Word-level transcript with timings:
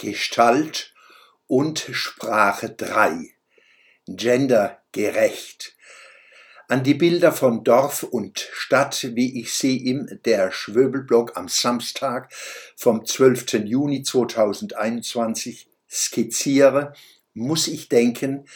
Gestalt 0.00 0.94
und 1.46 1.78
Sprache 1.92 2.70
3. 2.70 3.34
Gendergerecht. 4.06 5.76
An 6.68 6.82
die 6.82 6.94
Bilder 6.94 7.32
von 7.32 7.64
Dorf 7.64 8.02
und 8.02 8.38
Stadt, 8.54 9.10
wie 9.14 9.38
ich 9.42 9.52
sie 9.52 9.88
im 9.88 10.08
Der 10.24 10.52
Schwöbelblog 10.52 11.36
am 11.36 11.48
Samstag 11.48 12.32
vom 12.76 13.04
12. 13.04 13.64
Juni 13.66 14.02
2021 14.02 15.68
skizziere, 15.90 16.94
muss 17.34 17.68
ich 17.68 17.88
denken, 17.88 18.46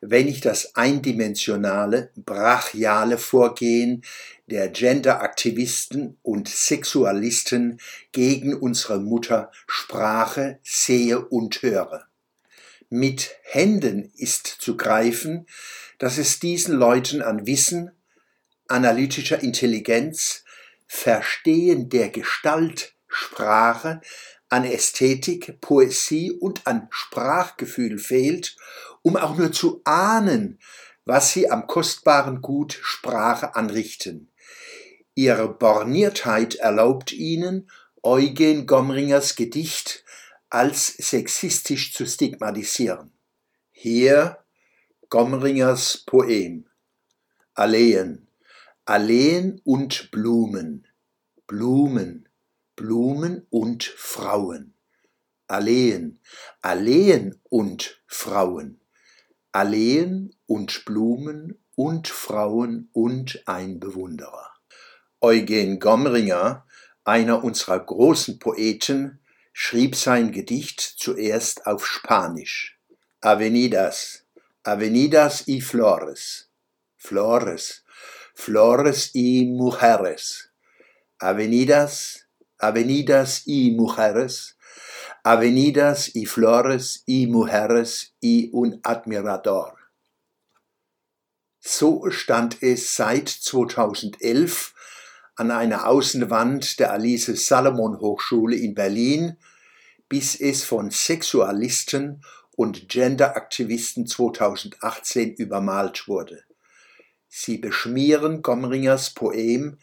wenn 0.00 0.28
ich 0.28 0.40
das 0.40 0.76
eindimensionale, 0.76 2.10
brachiale 2.16 3.18
Vorgehen 3.18 4.02
der 4.46 4.68
Genderaktivisten 4.68 6.18
und 6.22 6.48
Sexualisten 6.48 7.80
gegen 8.12 8.54
unsere 8.54 8.98
Mutter 8.98 9.50
Sprache 9.66 10.58
sehe 10.62 11.20
und 11.20 11.62
höre. 11.62 12.06
Mit 12.88 13.36
Händen 13.42 14.10
ist 14.16 14.46
zu 14.46 14.76
greifen, 14.76 15.46
dass 15.98 16.18
es 16.18 16.40
diesen 16.40 16.74
Leuten 16.74 17.22
an 17.22 17.46
Wissen, 17.46 17.92
analytischer 18.66 19.42
Intelligenz, 19.42 20.44
Verstehen 20.86 21.88
der 21.88 22.08
Gestalt, 22.08 22.94
Sprache, 23.06 24.00
an 24.50 24.64
Ästhetik, 24.64 25.60
Poesie 25.60 26.32
und 26.32 26.66
an 26.66 26.88
Sprachgefühl 26.90 27.98
fehlt, 27.98 28.56
um 29.02 29.16
auch 29.16 29.38
nur 29.38 29.52
zu 29.52 29.80
ahnen, 29.84 30.58
was 31.04 31.32
sie 31.32 31.50
am 31.50 31.66
kostbaren 31.66 32.42
Gut 32.42 32.78
Sprache 32.82 33.54
anrichten. 33.54 34.30
Ihre 35.14 35.48
Borniertheit 35.48 36.56
erlaubt 36.56 37.12
ihnen, 37.12 37.70
Eugen 38.02 38.66
Gomringers 38.66 39.36
Gedicht 39.36 40.04
als 40.48 40.88
sexistisch 40.88 41.92
zu 41.92 42.06
stigmatisieren. 42.06 43.12
Hier 43.70 44.38
Gomringers 45.10 46.04
Poem. 46.06 46.66
Alleen, 47.54 48.26
Alleen 48.84 49.60
und 49.64 50.10
Blumen, 50.10 50.86
Blumen, 51.46 52.29
Blumen 52.80 53.46
und 53.50 53.84
Frauen. 53.84 54.72
Alleen, 55.48 56.18
Alleen 56.62 57.38
und 57.50 58.02
Frauen. 58.06 58.80
Alleen 59.52 60.34
und 60.46 60.86
Blumen 60.86 61.62
und 61.76 62.08
Frauen 62.08 62.88
und 62.94 63.42
ein 63.44 63.80
Bewunderer. 63.80 64.48
Eugen 65.20 65.78
Gomringer, 65.78 66.66
einer 67.04 67.44
unserer 67.44 67.80
großen 67.80 68.38
Poeten, 68.38 69.20
schrieb 69.52 69.94
sein 69.94 70.32
Gedicht 70.32 70.80
zuerst 70.80 71.66
auf 71.66 71.86
Spanisch. 71.86 72.80
Avenidas, 73.20 74.24
Avenidas 74.62 75.46
y 75.46 75.60
Flores, 75.60 76.48
Flores, 76.96 77.84
Flores 78.34 79.10
y 79.14 79.44
Mujeres, 79.44 80.50
Avenidas, 81.18 82.19
avenidas 82.60 83.42
y 83.46 83.72
mujeres, 83.72 84.56
avenidas 85.24 86.14
y 86.14 86.26
flores 86.26 87.02
y 87.06 87.26
mujeres 87.26 88.14
y 88.20 88.50
un 88.52 88.80
admirador. 88.82 89.74
So 91.60 92.10
stand 92.10 92.56
es 92.62 92.96
seit 92.96 93.28
2011 93.28 94.72
an 95.36 95.50
einer 95.50 95.86
Außenwand 95.86 96.78
der 96.80 96.92
Alice 96.92 97.26
Salomon 97.46 98.00
Hochschule 98.00 98.56
in 98.56 98.74
Berlin, 98.74 99.36
bis 100.08 100.38
es 100.38 100.64
von 100.64 100.90
Sexualisten 100.90 102.22
und 102.56 102.88
Genderaktivisten 102.88 104.06
2018 104.06 105.34
übermalt 105.34 106.08
wurde. 106.08 106.44
Sie 107.28 107.58
beschmieren 107.58 108.42
Gomringers 108.42 109.10
Poem 109.10 109.78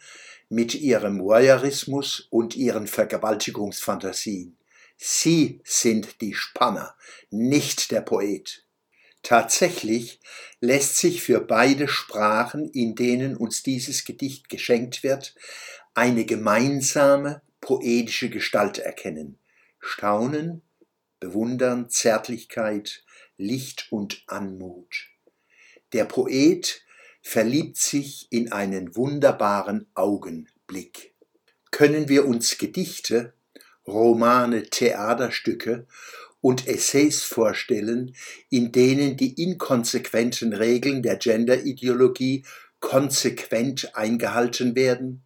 mit 0.48 0.74
ihrem 0.74 1.20
Voyeurismus 1.20 2.26
und 2.30 2.56
ihren 2.56 2.86
Vergewaltigungsfantasien. 2.86 4.56
Sie 4.96 5.60
sind 5.64 6.20
die 6.20 6.34
Spanner, 6.34 6.94
nicht 7.30 7.90
der 7.90 8.00
Poet. 8.00 8.64
Tatsächlich 9.22 10.20
lässt 10.60 10.96
sich 10.96 11.22
für 11.22 11.40
beide 11.40 11.88
Sprachen, 11.88 12.68
in 12.70 12.94
denen 12.94 13.36
uns 13.36 13.62
dieses 13.62 14.04
Gedicht 14.04 14.48
geschenkt 14.48 15.02
wird, 15.02 15.34
eine 15.94 16.24
gemeinsame 16.24 17.42
poetische 17.60 18.30
Gestalt 18.30 18.78
erkennen. 18.78 19.38
Staunen, 19.80 20.62
Bewundern, 21.20 21.90
Zärtlichkeit, 21.90 23.04
Licht 23.36 23.88
und 23.90 24.22
Anmut. 24.26 25.08
Der 25.92 26.04
Poet 26.04 26.82
verliebt 27.28 27.76
sich 27.76 28.26
in 28.30 28.52
einen 28.52 28.96
wunderbaren 28.96 29.86
Augenblick. 29.92 31.12
Können 31.70 32.08
wir 32.08 32.26
uns 32.26 32.56
Gedichte, 32.56 33.34
Romane, 33.86 34.62
Theaterstücke 34.62 35.86
und 36.40 36.66
Essays 36.66 37.24
vorstellen, 37.24 38.14
in 38.48 38.72
denen 38.72 39.18
die 39.18 39.42
inkonsequenten 39.42 40.54
Regeln 40.54 41.02
der 41.02 41.16
Genderideologie 41.16 42.46
konsequent 42.80 43.94
eingehalten 43.94 44.74
werden? 44.74 45.22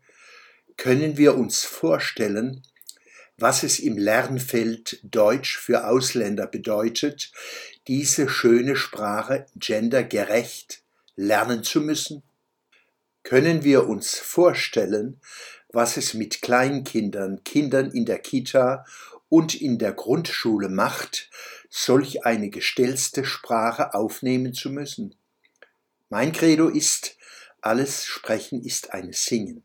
Können 0.76 1.16
wir 1.16 1.36
uns 1.36 1.62
vorstellen, 1.62 2.62
was 3.36 3.62
es 3.62 3.78
im 3.78 3.96
Lernfeld 3.96 4.98
Deutsch 5.04 5.56
für 5.56 5.86
Ausländer 5.86 6.48
bedeutet, 6.48 7.30
diese 7.86 8.28
schöne 8.28 8.74
Sprache 8.74 9.46
gendergerecht 9.54 10.82
lernen 11.16 11.62
zu 11.62 11.80
müssen? 11.80 12.22
Können 13.22 13.64
wir 13.64 13.88
uns 13.88 14.18
vorstellen, 14.18 15.20
was 15.72 15.96
es 15.96 16.14
mit 16.14 16.42
Kleinkindern, 16.42 17.44
Kindern 17.44 17.90
in 17.90 18.04
der 18.04 18.18
Kita 18.18 18.84
und 19.28 19.54
in 19.54 19.78
der 19.78 19.92
Grundschule 19.92 20.68
macht, 20.68 21.30
solch 21.70 22.26
eine 22.26 22.50
gestellste 22.50 23.24
Sprache 23.24 23.94
aufnehmen 23.94 24.52
zu 24.52 24.70
müssen? 24.70 25.14
Mein 26.10 26.32
Credo 26.32 26.68
ist, 26.68 27.16
alles 27.62 28.04
Sprechen 28.04 28.62
ist 28.62 28.92
ein 28.92 29.12
Singen. 29.12 29.64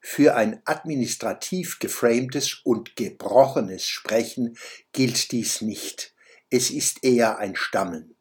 Für 0.00 0.36
ein 0.36 0.60
administrativ 0.66 1.78
geframtes 1.78 2.60
und 2.62 2.94
gebrochenes 2.94 3.86
Sprechen 3.86 4.58
gilt 4.92 5.32
dies 5.32 5.62
nicht. 5.62 6.14
Es 6.50 6.70
ist 6.70 7.02
eher 7.02 7.38
ein 7.38 7.56
Stammeln. 7.56 8.13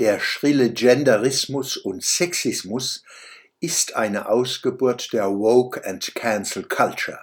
Der 0.00 0.18
schrille 0.18 0.72
Genderismus 0.72 1.76
und 1.76 2.02
Sexismus 2.02 3.04
ist 3.60 3.94
eine 3.94 4.28
Ausgeburt 4.28 5.12
der 5.12 5.26
Woke 5.30 5.84
and 5.86 6.16
Cancel 6.16 6.64
Culture. 6.64 7.20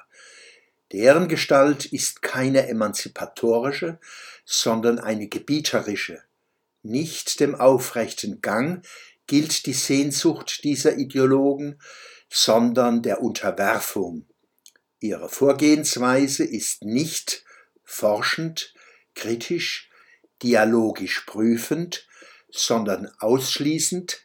Deren 0.93 1.27
Gestalt 1.27 1.85
ist 1.85 2.21
keine 2.21 2.69
emanzipatorische, 2.69 3.99
sondern 4.45 4.99
eine 4.99 5.27
gebieterische. 5.27 6.23
Nicht 6.81 7.41
dem 7.41 7.55
aufrechten 7.55 8.41
Gang 8.41 8.85
gilt 9.27 9.65
die 9.65 9.73
Sehnsucht 9.73 10.63
dieser 10.63 10.97
Ideologen, 10.97 11.77
sondern 12.29 13.01
der 13.01 13.21
Unterwerfung. 13.21 14.25
Ihre 15.01 15.27
Vorgehensweise 15.27 16.45
ist 16.45 16.85
nicht 16.85 17.43
forschend, 17.83 18.73
kritisch, 19.13 19.89
dialogisch 20.41 21.21
prüfend, 21.25 22.07
sondern 22.51 23.11
ausschließend, 23.19 24.21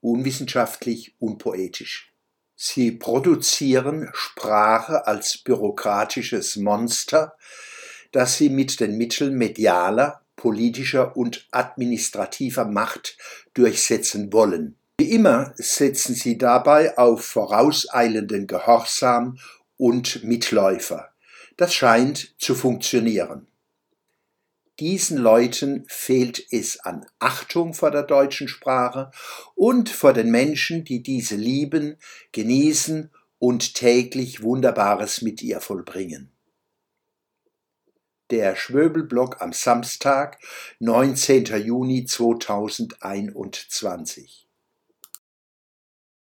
unwissenschaftlich, 0.00 1.14
unpoetisch. 1.18 2.12
Sie 2.54 2.92
produzieren 2.92 4.10
Sprache 4.12 5.06
als 5.06 5.38
bürokratisches 5.38 6.56
Monster, 6.56 7.36
das 8.12 8.36
sie 8.36 8.48
mit 8.48 8.80
den 8.80 8.96
Mitteln 8.96 9.36
medialer, 9.36 10.22
politischer 10.36 11.16
und 11.16 11.46
administrativer 11.50 12.64
Macht 12.64 13.16
durchsetzen 13.54 14.32
wollen. 14.32 14.76
Wie 14.98 15.10
immer 15.10 15.52
setzen 15.56 16.14
sie 16.14 16.38
dabei 16.38 16.96
auf 16.96 17.24
vorauseilenden 17.24 18.46
Gehorsam 18.46 19.38
und 19.76 20.24
Mitläufer. 20.24 21.10
Das 21.56 21.74
scheint 21.74 22.34
zu 22.40 22.54
funktionieren. 22.54 23.47
Diesen 24.80 25.18
Leuten 25.18 25.84
fehlt 25.88 26.40
es 26.52 26.80
an 26.80 27.06
Achtung 27.18 27.74
vor 27.74 27.90
der 27.90 28.04
deutschen 28.04 28.46
Sprache 28.46 29.10
und 29.56 29.88
vor 29.88 30.12
den 30.12 30.30
Menschen, 30.30 30.84
die 30.84 31.02
diese 31.02 31.34
lieben, 31.34 31.96
genießen 32.30 33.10
und 33.40 33.74
täglich 33.74 34.40
Wunderbares 34.42 35.22
mit 35.22 35.42
ihr 35.42 35.60
vollbringen. 35.60 36.30
Der 38.30 38.54
Schwöbelblock 38.56 39.40
am 39.40 39.52
Samstag, 39.52 40.38
19. 40.80 41.46
Juni 41.64 42.04
2021. 42.04 44.47